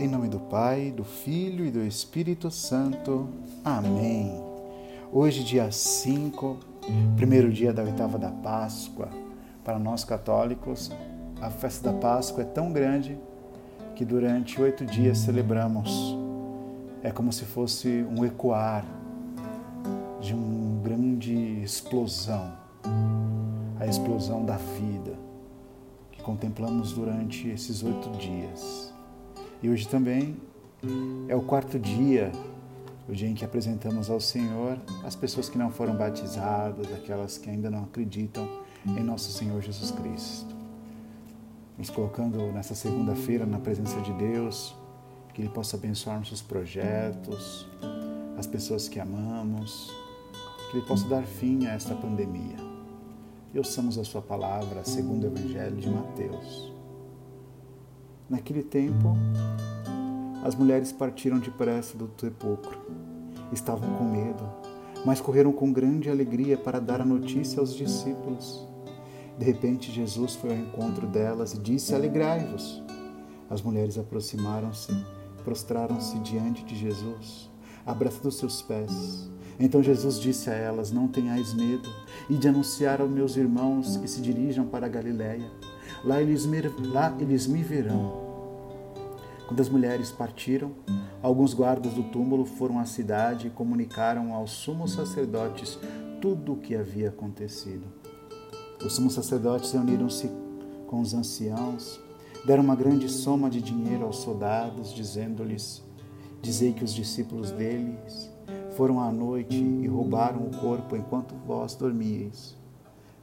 [0.00, 3.28] em nome do Pai, do Filho e do Espírito Santo.
[3.64, 4.42] Amém.
[5.12, 6.58] Hoje, dia 5,
[7.16, 9.08] primeiro dia da oitava da Páscoa.
[9.62, 10.90] Para nós católicos,
[11.40, 13.18] a festa da Páscoa é tão grande
[13.94, 16.16] que durante oito dias celebramos.
[17.02, 18.84] É como se fosse um ecoar
[20.20, 22.52] de uma grande explosão
[23.78, 25.14] a explosão da vida
[26.10, 28.93] que contemplamos durante esses oito dias.
[29.64, 30.36] E hoje também
[31.26, 32.30] é o quarto dia,
[33.08, 37.48] o dia em que apresentamos ao Senhor as pessoas que não foram batizadas, aquelas que
[37.48, 38.46] ainda não acreditam
[38.86, 40.54] em nosso Senhor Jesus Cristo.
[41.78, 44.76] Nos colocando nessa segunda-feira na presença de Deus,
[45.32, 47.66] que Ele possa abençoar nossos projetos,
[48.36, 49.90] as pessoas que amamos,
[50.70, 52.58] que Ele possa dar fim a esta pandemia.
[53.54, 56.73] E ouçamos a Sua palavra segundo o Evangelho de Mateus.
[58.28, 59.14] Naquele tempo,
[60.42, 62.78] as mulheres partiram depressa do sepulcro.
[63.52, 64.42] Estavam com medo,
[65.04, 68.66] mas correram com grande alegria para dar a notícia aos discípulos.
[69.38, 72.82] De repente, Jesus foi ao encontro delas e disse: Alegrai-vos.
[73.50, 74.90] As mulheres aproximaram-se,
[75.44, 77.50] prostraram-se diante de Jesus,
[77.84, 79.28] abraçando seus pés.
[79.60, 81.90] Então Jesus disse a elas: Não tenhais medo,
[82.30, 85.50] e de anunciar aos meus irmãos que se dirijam para a Galiléia
[86.04, 86.60] Lá eles me,
[86.92, 88.22] lá eles me verão.
[89.48, 90.72] Quando as mulheres partiram,
[91.22, 95.78] alguns guardas do túmulo foram à cidade e comunicaram aos sumos sacerdotes
[96.20, 97.86] tudo o que havia acontecido.
[98.84, 100.30] Os sumos sacerdotes reuniram-se
[100.86, 101.98] com os anciãos,
[102.46, 105.82] deram uma grande soma de dinheiro aos soldados, dizendo-lhes:
[106.42, 108.30] Dizei que os discípulos deles
[108.76, 112.56] foram à noite e roubaram o corpo enquanto vós dormíeis.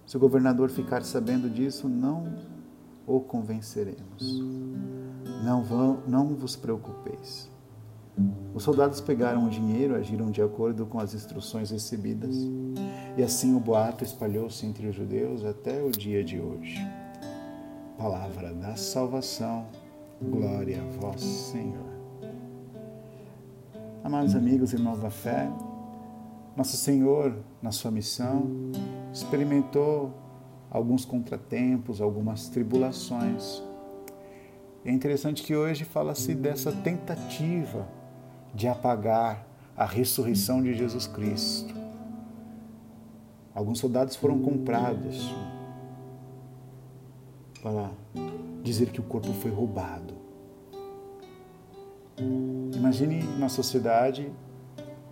[0.06, 2.61] Se o governador ficar sabendo disso, não
[3.16, 4.42] o convenceremos.
[5.44, 7.50] Não, vão, não vos preocupeis.
[8.54, 12.36] Os soldados pegaram o dinheiro, agiram de acordo com as instruções recebidas,
[13.18, 16.78] e assim o boato espalhou-se entre os judeus até o dia de hoje.
[17.98, 19.66] Palavra da salvação,
[20.22, 21.92] glória a vós, Senhor.
[24.04, 25.50] Amados amigos irmãos da fé,
[26.56, 28.46] nosso Senhor, na sua missão,
[29.14, 30.12] experimentou
[30.72, 33.62] alguns contratempos, algumas tribulações.
[34.86, 37.88] É interessante que hoje fala-se dessa tentativa
[38.56, 39.46] de apagar
[39.76, 41.76] a ressurreição de Jesus Cristo.
[43.54, 45.30] Alguns soldados foram comprados
[47.62, 47.92] para
[48.64, 50.14] dizer que o corpo foi roubado.
[52.74, 54.32] Imagine uma sociedade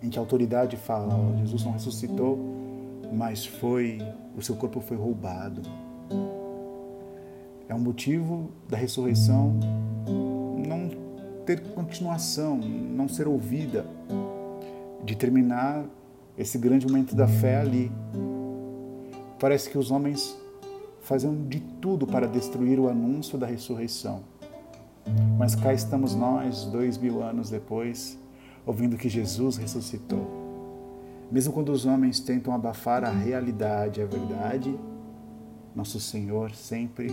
[0.02, 2.38] em que a autoridade fala: oh, Jesus não ressuscitou,
[3.12, 3.98] mas foi
[4.36, 5.62] o seu corpo foi roubado.
[7.68, 9.54] É um motivo da ressurreição
[10.66, 10.90] não
[11.44, 13.86] ter continuação, não ser ouvida,
[15.04, 15.84] de terminar
[16.36, 17.90] esse grande momento da fé ali.
[19.38, 20.36] Parece que os homens
[21.00, 24.22] faziam de tudo para destruir o anúncio da ressurreição.
[25.38, 28.18] Mas cá estamos nós, dois mil anos depois,
[28.66, 30.39] ouvindo que Jesus ressuscitou.
[31.30, 34.76] Mesmo quando os homens tentam abafar a realidade, a verdade,
[35.74, 37.08] nosso Senhor sempre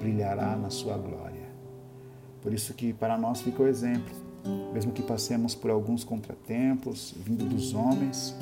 [0.00, 1.42] brilhará na sua glória.
[2.40, 4.12] Por isso que para nós fica o exemplo,
[4.72, 8.34] mesmo que passemos por alguns contratempos vindo dos homens,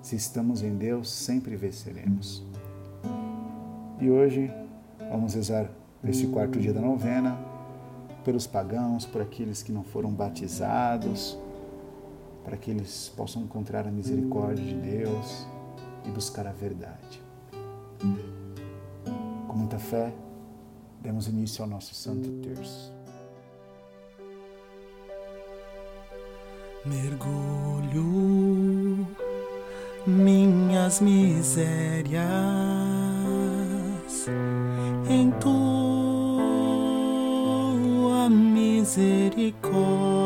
[0.00, 2.42] se estamos em Deus, sempre venceremos.
[4.00, 4.50] E hoje
[5.10, 5.70] vamos rezar
[6.02, 7.38] esse quarto dia da novena
[8.24, 11.38] pelos pagãos, por aqueles que não foram batizados,
[12.44, 15.46] para que eles possam encontrar a misericórdia de Deus
[16.04, 17.22] e buscar a verdade.
[19.48, 20.12] Com muita fé,
[21.00, 22.92] demos início ao nosso Santo Terço.
[26.84, 28.04] Mergulho
[30.06, 32.24] minhas misérias
[35.08, 35.54] em tua
[38.28, 40.23] misericórdia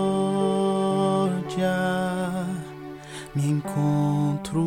[3.34, 4.64] me encontro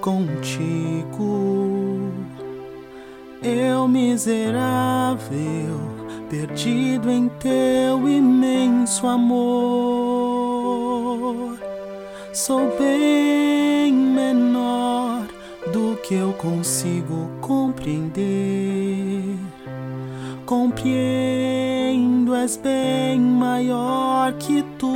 [0.00, 1.68] contigo.
[3.42, 5.28] Eu miserável,
[6.28, 9.36] perdido em teu imenso amor,
[12.32, 15.24] sou bem menor
[15.72, 19.38] do que eu consigo compreender.
[20.44, 21.67] Compreendo,
[22.34, 24.88] és bem maior que tu.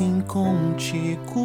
[0.00, 1.36] assim contigo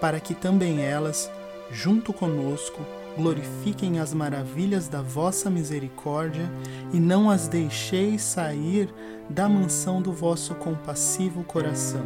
[0.00, 1.30] para que também elas,
[1.70, 2.84] junto conosco,
[3.16, 6.50] glorifiquem as maravilhas da vossa misericórdia
[6.92, 8.92] e não as deixeis sair
[9.28, 12.04] da mansão do vosso compassivo coração.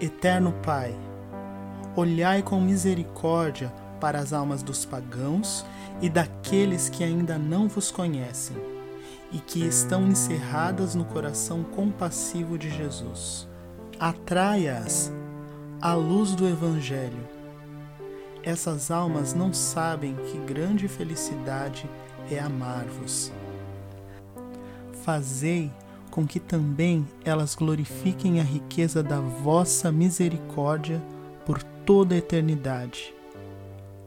[0.00, 0.94] Eterno Pai,
[1.94, 3.72] olhai com misericórdia
[4.02, 5.64] para as almas dos pagãos
[6.00, 8.56] e daqueles que ainda não vos conhecem
[9.30, 13.48] e que estão encerradas no coração compassivo de Jesus.
[14.00, 15.12] Atraia-as
[15.80, 17.28] à luz do Evangelho.
[18.42, 21.88] Essas almas não sabem que grande felicidade
[22.28, 23.30] é amar-vos.
[25.04, 25.70] Fazei
[26.10, 31.00] com que também elas glorifiquem a riqueza da vossa misericórdia
[31.46, 33.14] por toda a eternidade.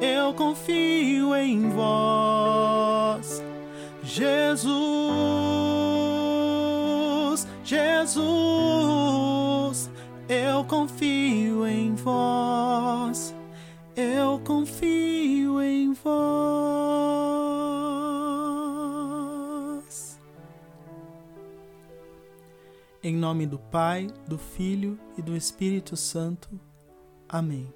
[0.00, 3.42] eu confio em vós,
[4.02, 4.66] Jesus,
[7.64, 8.30] Jesus,
[10.28, 13.34] eu confio em vós
[13.96, 16.06] eu confio em vós.
[23.02, 26.60] Em nome do Pai, do Filho e do Espírito Santo.
[27.26, 27.75] Amém.